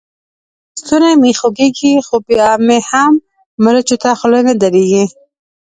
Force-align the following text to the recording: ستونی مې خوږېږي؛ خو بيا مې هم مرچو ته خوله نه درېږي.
ستونی 0.79 1.13
مې 1.21 1.31
خوږېږي؛ 1.39 1.93
خو 2.07 2.15
بيا 2.27 2.49
مې 2.65 2.77
هم 2.89 3.13
مرچو 3.63 3.95
ته 4.03 4.09
خوله 4.19 4.39
نه 4.47 4.53
درېږي. 4.61 5.03